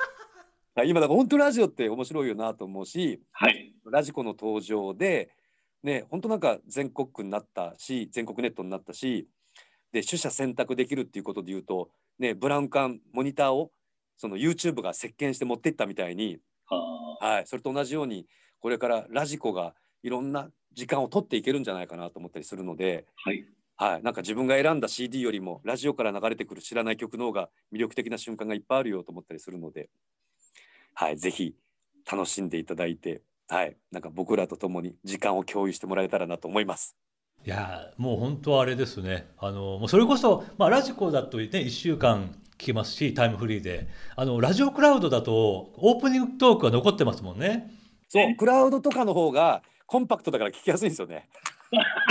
[0.83, 3.73] 今だから本当ラジオって面白いよなと思うしはい。
[3.91, 5.29] ラジコの登場で、
[5.83, 9.27] ね、本当なんか全国区になったし、全国ネットになったし、
[9.91, 11.89] で取捨選択できるっていうことで言うと、
[12.19, 13.71] ね、ブラウン管モニターを
[14.17, 16.37] その YouTube が席巻して持っていったみたいに、
[16.67, 18.27] はあはい、それと同じように
[18.59, 23.45] これからラジコがいろんな時間を取っていけるんじゃないかなと思ったりするので、はい。
[23.77, 29.89] はい、なんか自分が選んだ CD よりもラジオから流れてくる知らない曲の方が魅力的な瞬間がいっぱいあるよと思ったりするので、
[31.01, 31.55] はい、ぜひ
[32.11, 36.97] 楽しんでいただいて、はい、なんか僕らと共に時間を共有してもらえたらなと思います。
[37.45, 47.71] いやーもう本当あれですねあのもうそれこそ、まあ、ラジコだとね1週間聞けますしタイムフリーであのラジオクラウドだとオープニングトークが残ってますもんね
[48.09, 51.29] そう、クラウドとかの方がコンパクトだから聞きやすいんですよね。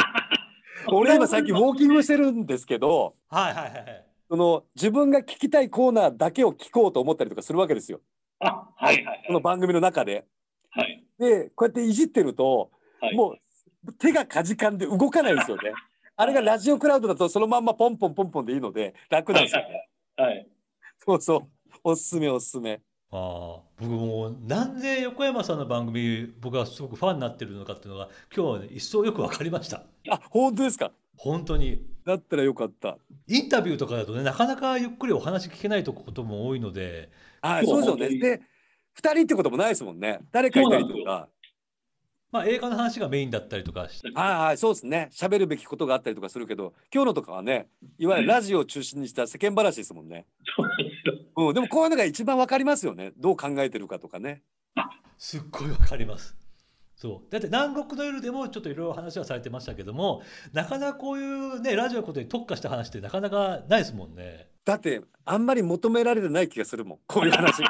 [0.90, 8.00] 俺今最近ウォーキングしてるんですけど、はいはいはいはいその自分が聞きたいコーナーだけを聞こうと思ったりとかするわけですよ。
[8.40, 9.24] あ、はいはいはい。
[9.26, 10.24] この番組の中で。
[10.70, 11.04] はい。
[11.18, 12.70] で、こうやっていじってると、
[13.00, 13.16] はい。
[13.16, 13.36] も
[13.86, 15.72] う手がかじかんで動かないんですよね。
[16.16, 19.62] あれがラジオクラウドだとそのまんまポンポンポンポンでいいので楽なんですよ。
[20.16, 20.48] はい。
[20.98, 21.42] そうそう。
[21.84, 22.80] おすすめおすすめ。
[23.10, 30.90] ああ僕もうなんで横山さんの番組僕がすごくファンになってるのかっていうのが今日は、ね、一層よく分かりましたあ、本当ですか？
[31.18, 32.96] 本当にだったらよかった。
[33.26, 37.10] インタビューとかだとねなかなかゆっくりお話聞けないとことも多いので
[37.42, 38.36] はい、そそううですよね。
[38.36, 38.42] で、
[38.94, 40.20] 二人ってこともないですもんね。
[40.32, 41.28] 誰かいたりとか。
[42.30, 45.08] まあ映画の話がメインだったりとかしてはいはい、そうですね。
[45.12, 50.26] 喋るべきことがあったりとかするけど、今日のとかはね、いわゆるラジオを中心にした世間話ですもんね。
[51.36, 53.12] うん、でもこういうのが一番わかりますよね。
[53.16, 54.42] どう考えてるかとかね。
[55.16, 56.36] すっごいわかります。
[57.00, 64.48] そうだって南国の夜でもちょっといろいろ話はされてましたけどもなかなかこういうねラジオのことに特化した話ってなかなかないですもんね。
[64.64, 66.98] だって、あんまり求められてない気がするもん。
[67.06, 67.62] こういう話。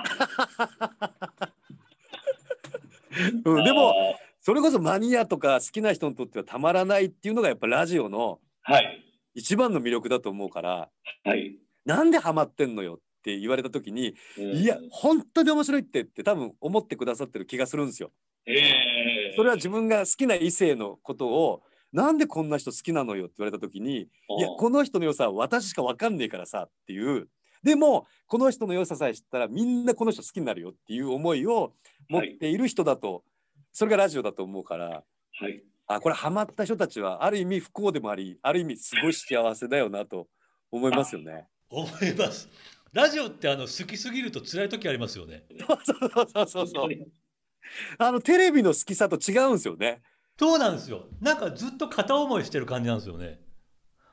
[3.45, 3.93] うん、でも、あ
[4.41, 9.05] それこそマニアとか好きな人にとってはたまらないっていうのがやっぱラジオのー、はい。
[9.35, 10.91] 一番の魅力だと思うから、
[11.23, 11.57] はい。
[11.85, 18.11] なんでハマってんのよって言われた時に、いや、本当に面白いってって多分思ってくださってる気がするんですよ。
[18.49, 27.29] ええそれは自分が好きな異性のことを、なんでこんな人好きなのよって言われた時に、いや、この人の良さは私しか分かんねえからさっていう、
[27.63, 31.73] でも、この人の良ささえ知ったらみんなこの人好きになるよっていう思いを
[32.09, 33.25] 持っている人だと、
[33.73, 35.05] それがラジオだと思うから、
[35.41, 35.63] はい。
[35.91, 40.29] あこれハマった人たちはある意味不幸でもありある意味すごい幸せだよなと
[40.71, 41.47] 思いますよね。
[41.71, 42.49] 思います。
[42.93, 45.45] ラジオってあの好きすぎると辛い時ありますよね。
[45.67, 45.79] そう
[46.27, 46.89] そうそうそう
[47.99, 50.03] あのテレビの好きさと違うんですよね。
[50.39, 51.07] そうなんですよ。
[51.21, 53.41] なんかずっと片思いしてる感じなんですよね。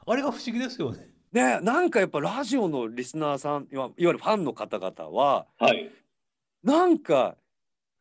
[0.07, 1.09] あれが不思議ですよね。
[1.31, 5.91] ねなんかやっぱラジオのリスナーさんいわいわゆるファンの方々ははい。
[6.63, 7.37] なんか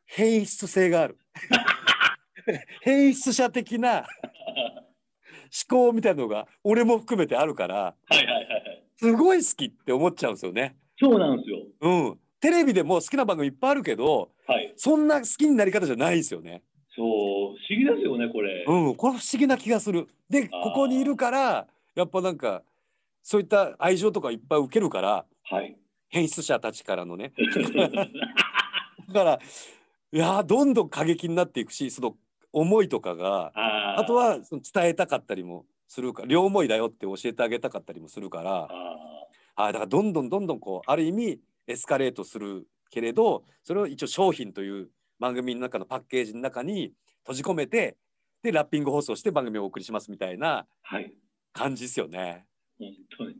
[0.06, 1.18] 変質性がある
[2.80, 8.84] 変質者的な思考みたいなのが俺も含めてあるからはいはいはいはい。
[8.96, 10.76] すごい好きって思っちゃうんですよね。
[10.98, 11.58] そうなんですよ。
[11.80, 14.74] うん、テレビでも好きな番組いっぱいあるけどはい。
[14.76, 16.62] そんな好きになり方じゃないですよね。
[16.94, 18.64] そう、不思議ですよね、これ。
[18.66, 20.08] うん、これ不思議な気がする。
[20.28, 22.62] で、ここにいるから、やっぱなんか、
[23.22, 25.74] そういった愛情とかいっぱい受けるから、はい。
[26.10, 27.32] 変質者たちからのね。
[29.08, 29.38] だから、
[30.12, 32.14] いやーどんどん過激になっていくし、その
[32.52, 33.52] 思いとかが、
[33.98, 47.96] あと、はその伝えたかったりもするから、両思いだよって教えてあげたかったりもするから、あはい、だからどんどんどんどんこう、ある意味エスカレートするけれど、それを一応商品という番組の中のパッケージの中に閉じ込めて、
[48.42, 51.12] で、ラッピング放送して番組をお送りしますみたいなーはい。
[51.52, 52.46] 感じですよね。
[52.78, 53.36] 本当に。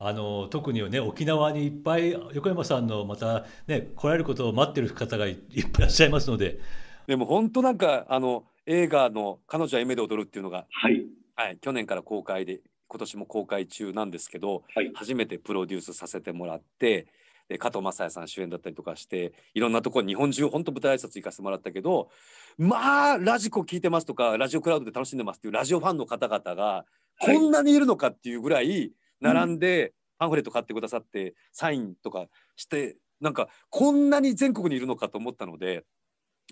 [0.00, 6.60] あの特にね沖縄にいっぱい横山さんのまたね来られることを待ってる方がいいっぱいいらっしゃいますので
[7.08, 11.04] でも本当なんかあの映画の「彼女は夢で踊る」っていうのが、はい。
[11.34, 14.92] はい、去年から公開で今年も公開中なんですけどはい。
[14.94, 17.08] 初めてプロデュースさせてもらって
[17.48, 22.10] で加藤雅也さん主演だったりとかしていろんなところ日本中本当舞台挨拶行かせてもらったけど
[22.58, 26.84] まあラジコ聞いてますとかラジオクラウドで楽しんでますっていうラジオファンの方々が
[27.20, 27.36] はい。
[27.36, 32.26] こんなにいるのかっていうぐらい並んでパンフレット買ってくださってサインとか
[32.56, 35.84] してなんかこんなに全国にいるのかと思ったので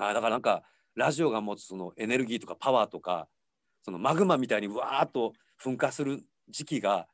[0.01, 0.63] あだからなんか
[0.95, 3.29] ラジオが持つそのエネルギーとかパワーとか
[3.83, 5.33] そのマグマみたいにわーっと
[5.63, 7.07] 噴火する時期が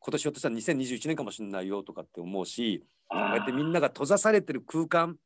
[0.00, 5.16] 今年ひょっとしたら2021年かもしれないよとかって思うしこうやってみんなが閉ざされてる空間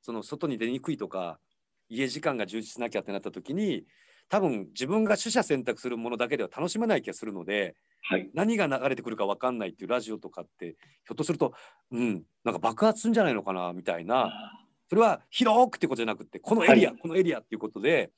[0.00, 1.38] その外に出にくいとか
[1.88, 3.84] 家時間が充実しなきゃってなった時に
[4.28, 7.74] 多分自分が取捨選択するものだけでは楽しめない気がするので
[8.04, 8.28] はい。
[8.34, 11.54] 何が流れてくるか分かんないっていうラジオとかってひょっとすると
[11.90, 14.58] うんなんか爆発するんじゃないのかなみたいな。
[14.88, 16.98] それは広くってことじゃなくてこのエリア、はい。
[16.98, 18.10] このエリアっていうことで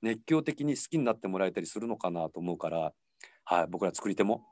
[0.00, 2.92] 熱狂的に好きになってもらえたりするのかなと思うから、
[3.44, 4.42] はい、僕ら作り手も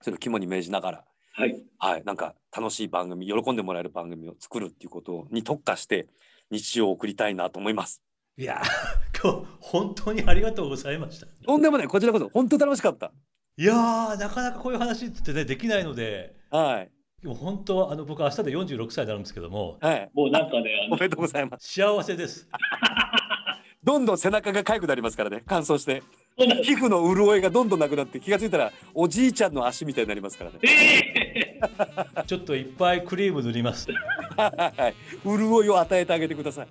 [0.00, 1.04] それを肝に銘じながら、
[1.38, 1.62] はい。
[1.78, 6.08] はい、なんか楽しい番組喜んでもらえる番組を作るっていうことに特化して
[6.50, 8.02] 日常を送りたいなと思います。
[8.36, 8.66] いやー
[9.22, 13.12] 今日本当にありがとうございましたとんでもないこちらこそ本当楽しかった。
[13.56, 16.90] いやーなかなかこういう話ってねできないのではい
[17.22, 20.10] でも本当あの僕明日で46歳になるんですけどもはい。
[20.14, 21.72] もうなんかね、おめでとうございます。
[21.72, 22.48] 幸せです
[23.84, 26.02] どんどん背中が痒くなりますからね乾燥して
[26.62, 30.58] 皮膚の潤いがどんどんなくなって気がついたらおじいちゃんの足みたいになりますからね。
[30.62, 31.07] え
[32.26, 33.88] ちょっといっぱいクリーム塗ります。
[34.36, 34.94] はい。
[35.24, 36.68] 潤いを与えてあげてください。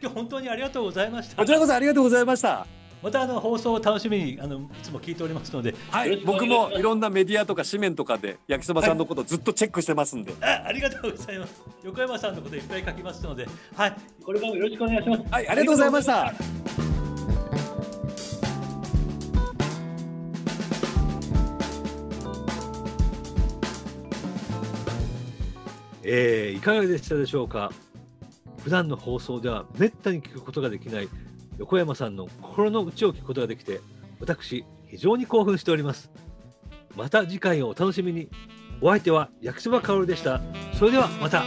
[0.00, 1.36] 今日本当にありがとうございました。
[1.36, 2.66] こちらこそありがとうございました。
[3.02, 5.74] またあの放送を楽しみにあのいつも聞いておりますので。
[5.90, 11.62] はい、僕もいろんなメディアとか紙面とかで焼きそばさんのことずっとチェックしてますんで、あありがとうございます。
[11.84, 13.46] 横山さんのこといっぱい書きますので。
[13.74, 13.90] はい。
[13.90, 15.22] ーこれからもよろしくお願いします。
[15.30, 16.85] はい、ありがとうございました。
[26.08, 27.72] えーいかがでしたでしょうか？
[28.62, 31.08] 普段の放送ではめったに聞くことができない
[31.58, 33.80] 横山さんの心の内を聞くことができて
[34.20, 36.10] 私非常に興奮しております。
[36.94, 38.28] また次回をお楽しみに。
[38.82, 40.40] お相手は焼きそばかおるでした。
[40.78, 41.44] それではまた。